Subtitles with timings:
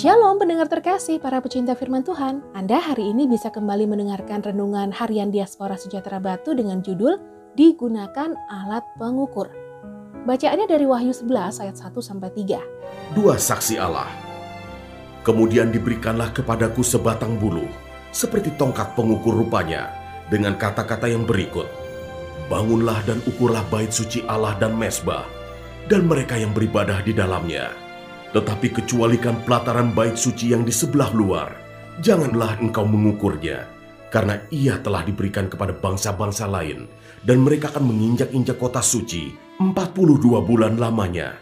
[0.00, 2.40] Shalom pendengar terkasih para pecinta firman Tuhan.
[2.56, 7.20] Anda hari ini bisa kembali mendengarkan renungan harian Diaspora Sejahtera Batu dengan judul
[7.52, 9.52] Digunakan Alat Pengukur.
[10.24, 13.12] Bacaannya dari Wahyu 11 ayat 1 sampai 3.
[13.12, 14.08] Dua saksi Allah.
[15.20, 17.68] Kemudian diberikanlah kepadaku sebatang bulu,
[18.08, 19.92] seperti tongkat pengukur rupanya,
[20.32, 21.68] dengan kata-kata yang berikut.
[22.48, 25.28] Bangunlah dan ukurlah bait suci Allah dan mesbah,
[25.92, 27.89] dan mereka yang beribadah di dalamnya
[28.30, 31.50] tetapi kecualikan pelataran bait suci yang di sebelah luar,
[31.98, 33.66] janganlah engkau mengukurnya,
[34.14, 36.86] karena ia telah diberikan kepada bangsa-bangsa lain,
[37.26, 41.34] dan mereka akan menginjak-injak kota suci 42 bulan lamanya.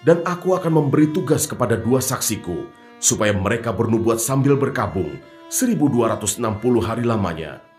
[0.00, 2.68] Dan aku akan memberi tugas kepada dua saksiku,
[3.00, 5.20] supaya mereka bernubuat sambil berkabung
[5.52, 6.40] 1260
[6.84, 7.69] hari lamanya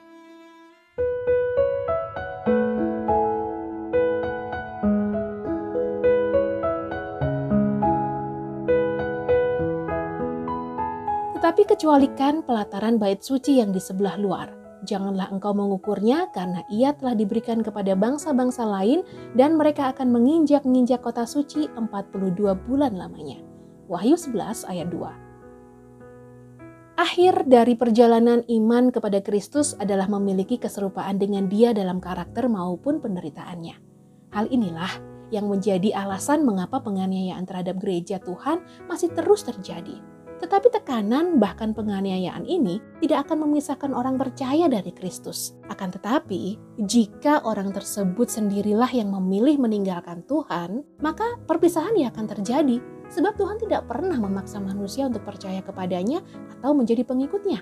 [11.51, 14.55] Tetapi kecualikan pelataran bait suci yang di sebelah luar.
[14.87, 19.03] Janganlah engkau mengukurnya karena ia telah diberikan kepada bangsa-bangsa lain
[19.35, 23.43] dan mereka akan menginjak-injak kota suci 42 bulan lamanya.
[23.91, 26.95] Wahyu 11 ayat 2.
[26.95, 33.75] Akhir dari perjalanan iman kepada Kristus adalah memiliki keserupaan dengan dia dalam karakter maupun penderitaannya.
[34.31, 35.03] Hal inilah
[35.35, 39.99] yang menjadi alasan mengapa penganiayaan terhadap gereja Tuhan masih terus terjadi
[40.41, 45.53] tetapi tekanan bahkan penganiayaan ini tidak akan memisahkan orang percaya dari Kristus.
[45.69, 52.81] Akan tetapi, jika orang tersebut sendirilah yang memilih meninggalkan Tuhan, maka perpisahan ya akan terjadi.
[53.13, 56.25] Sebab Tuhan tidak pernah memaksa manusia untuk percaya kepadanya
[56.57, 57.61] atau menjadi pengikutnya.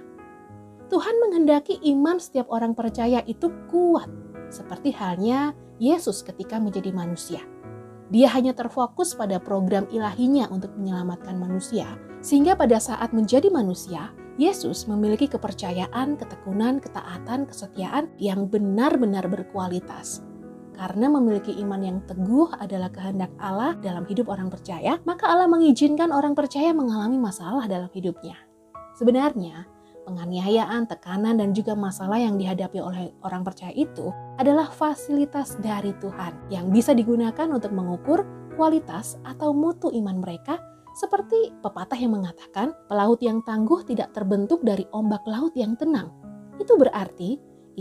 [0.88, 4.10] Tuhan menghendaki iman setiap orang percaya itu kuat,
[4.50, 7.44] seperti halnya Yesus ketika menjadi manusia.
[8.10, 11.86] Dia hanya terfokus pada program ilahinya untuk menyelamatkan manusia,
[12.26, 14.10] sehingga pada saat menjadi manusia,
[14.42, 20.26] Yesus memiliki kepercayaan, ketekunan, ketaatan, kesetiaan yang benar-benar berkualitas.
[20.80, 26.10] Karena memiliki iman yang teguh adalah kehendak Allah dalam hidup orang percaya, maka Allah mengizinkan
[26.16, 28.40] orang percaya mengalami masalah dalam hidupnya.
[28.96, 29.68] Sebenarnya,
[30.10, 34.10] penganiayaan, tekanan, dan juga masalah yang dihadapi oleh orang percaya itu
[34.42, 38.26] adalah fasilitas dari Tuhan yang bisa digunakan untuk mengukur
[38.58, 40.58] kualitas atau mutu iman mereka
[40.98, 46.10] seperti pepatah yang mengatakan pelaut yang tangguh tidak terbentuk dari ombak laut yang tenang.
[46.58, 47.38] Itu berarti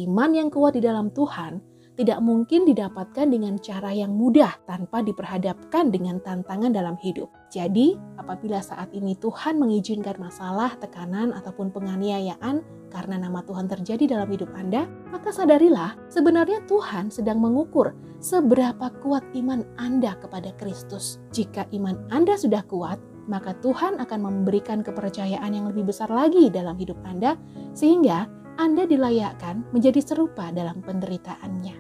[0.06, 5.90] iman yang kuat di dalam Tuhan tidak mungkin didapatkan dengan cara yang mudah tanpa diperhadapkan
[5.90, 7.26] dengan tantangan dalam hidup.
[7.50, 12.62] Jadi, apabila saat ini Tuhan mengizinkan masalah, tekanan, ataupun penganiayaan
[12.94, 17.90] karena nama Tuhan terjadi dalam hidup Anda, maka sadarilah sebenarnya Tuhan sedang mengukur
[18.22, 21.18] seberapa kuat iman Anda kepada Kristus.
[21.34, 26.78] Jika iman Anda sudah kuat, maka Tuhan akan memberikan kepercayaan yang lebih besar lagi dalam
[26.78, 27.34] hidup Anda,
[27.74, 31.78] sehingga anda dilayakkan menjadi serupa dalam penderitaannya.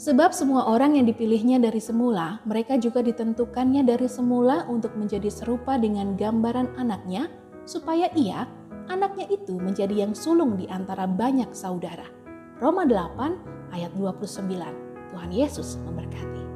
[0.00, 5.76] Sebab semua orang yang dipilihnya dari semula, mereka juga ditentukannya dari semula untuk menjadi serupa
[5.76, 7.28] dengan gambaran anaknya,
[7.68, 8.48] supaya ia,
[8.88, 12.08] anaknya itu menjadi yang sulung di antara banyak saudara.
[12.56, 14.48] Roma 8 ayat 29.
[15.12, 16.55] Tuhan Yesus memberkati.